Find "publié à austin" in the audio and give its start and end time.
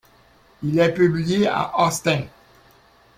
0.95-2.25